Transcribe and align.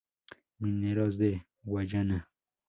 Mineros 0.59 1.19
de 1.19 1.45
Guayana. 1.63 2.27